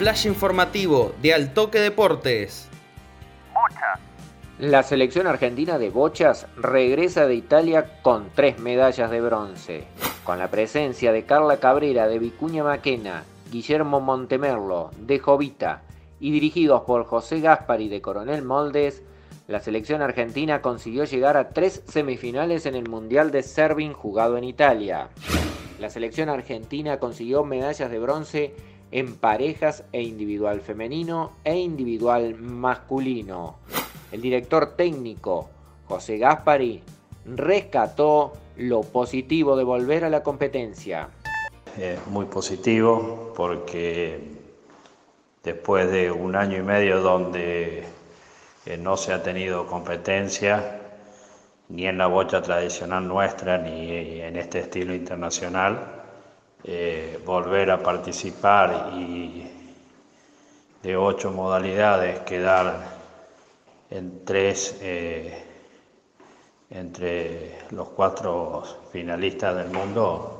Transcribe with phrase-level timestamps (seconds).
[0.00, 2.70] flash informativo de Altoque Deportes.
[4.58, 9.84] La selección argentina de bochas regresa de Italia con tres medallas de bronce,
[10.24, 15.82] con la presencia de Carla Cabrera de Vicuña Maquena, Guillermo Montemerlo de Jovita
[16.18, 19.02] y dirigidos por José Gaspari de Coronel Moldes,
[19.48, 24.44] la selección argentina consiguió llegar a tres semifinales en el Mundial de Serving jugado en
[24.44, 25.10] Italia.
[25.78, 28.54] La selección argentina consiguió medallas de bronce
[28.92, 33.56] en parejas e individual femenino e individual masculino.
[34.12, 35.48] El director técnico
[35.86, 36.82] José Gaspari
[37.24, 41.08] rescató lo positivo de volver a la competencia.
[41.78, 44.18] Es muy positivo porque
[45.42, 47.84] después de un año y medio donde
[48.66, 50.80] eh, no se ha tenido competencia,
[51.68, 55.99] ni en la bocha tradicional nuestra, ni en este estilo internacional,
[56.64, 59.46] eh, volver a participar y
[60.82, 63.00] de ocho modalidades quedar
[63.90, 65.44] en tres eh,
[66.70, 70.36] entre los cuatro finalistas del mundo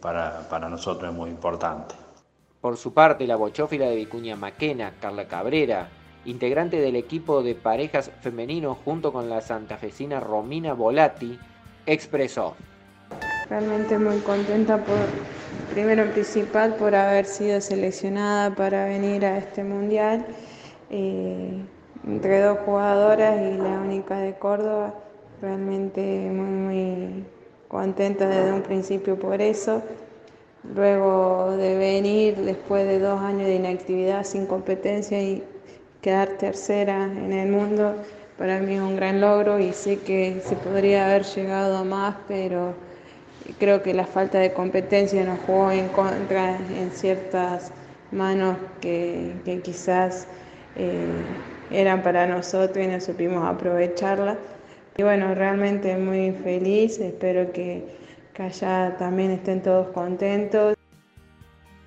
[0.00, 1.94] para, para nosotros es muy importante.
[2.64, 5.90] Por su parte, la bochófila de Vicuña Maquena, Carla Cabrera,
[6.24, 11.38] integrante del equipo de parejas femeninos junto con la santafesina Romina Volati,
[11.84, 12.56] expresó.
[13.54, 14.96] Realmente muy contenta por,
[15.72, 20.26] primero principal, por haber sido seleccionada para venir a este mundial.
[20.90, 21.62] Eh,
[22.04, 24.94] entre dos jugadoras y la única de Córdoba,
[25.40, 26.00] realmente
[26.32, 27.24] muy, muy
[27.68, 29.84] contenta desde un principio por eso.
[30.74, 35.44] Luego de venir después de dos años de inactividad sin competencia y
[36.00, 37.94] quedar tercera en el mundo,
[38.36, 42.16] para mí es un gran logro y sé que se podría haber llegado a más,
[42.26, 42.74] pero
[43.58, 47.72] creo que la falta de competencia nos jugó en contra en ciertas
[48.10, 50.26] manos que, quizás
[50.76, 51.06] eh,
[51.70, 54.38] eran para nosotros y no supimos aprovecharlas.
[54.96, 57.84] Y bueno, realmente muy feliz, espero que,
[58.32, 60.76] que allá también estén todos contentos.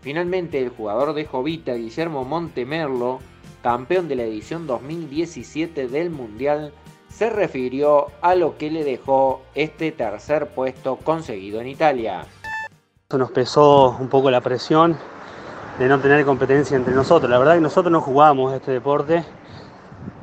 [0.02, 3.20] Finalmente, el jugador de Jovita, Guillermo Montemerlo,
[3.64, 6.74] campeón de la edición 2017 del Mundial,
[7.18, 12.24] se refirió a lo que le dejó este tercer puesto conseguido en Italia.
[13.10, 14.96] Nos pesó un poco la presión
[15.80, 17.28] de no tener competencia entre nosotros.
[17.32, 19.24] La verdad que nosotros no jugamos este deporte,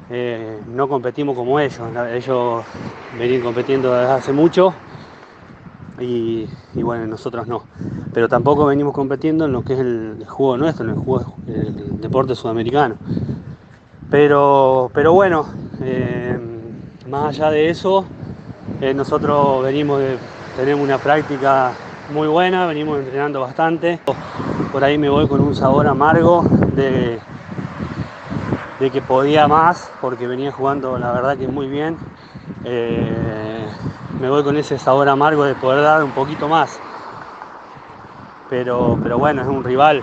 [0.09, 1.81] eh, no competimos como ellos.
[2.13, 2.65] Ellos
[3.19, 4.73] venían compitiendo desde hace mucho
[5.99, 7.65] y, bueno, nosotros no.
[8.13, 12.01] Pero tampoco venimos compitiendo en lo que es el, juego nuestro, en el juego el
[12.01, 12.95] deporte sudamericano.
[14.11, 15.49] Pero, pero bueno,
[15.81, 16.54] eh,
[17.09, 18.05] más allá de eso,
[18.81, 20.17] eh, nosotros venimos de,
[20.57, 21.73] tenemos una práctica
[22.13, 24.01] muy buena, venimos entrenando bastante.
[24.73, 26.45] Por ahí me voy con un sabor amargo
[26.75, 27.19] de,
[28.81, 31.97] de que podía más, porque venía jugando la verdad que muy bien.
[32.65, 33.67] Eh,
[34.21, 36.79] me voy con ese sabor amargo de poder dar un poquito más.
[38.49, 40.03] Pero, pero bueno, es un rival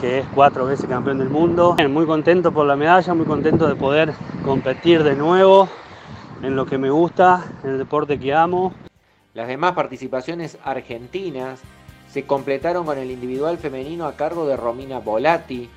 [0.00, 1.76] que es cuatro veces campeón del mundo.
[1.88, 4.12] Muy contento por la medalla, muy contento de poder
[4.44, 5.68] competir de nuevo
[6.44, 8.74] en lo que me gusta, en el deporte que amo.
[9.32, 11.60] Las demás participaciones argentinas
[12.10, 15.70] se completaron con el individual femenino a cargo de Romina Volati,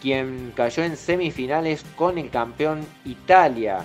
[0.00, 3.84] quien cayó en semifinales con el campeón Italia,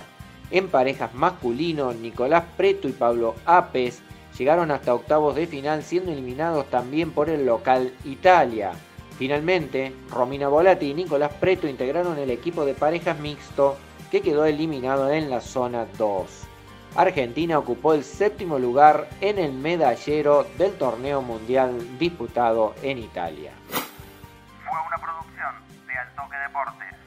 [0.52, 4.02] en parejas masculino, Nicolás Preto y Pablo Apes
[4.38, 8.72] llegaron hasta octavos de final siendo eliminados también por el local Italia.
[9.18, 13.76] Finalmente, Romina Volati y Nicolás Preto integraron el equipo de parejas mixto
[14.12, 16.46] que quedó eliminado en la zona 2.
[16.96, 23.52] Argentina ocupó el séptimo lugar en el medallero del torneo mundial disputado en Italia.
[23.70, 25.54] Fue una producción
[25.86, 27.01] de Altoque Deportes.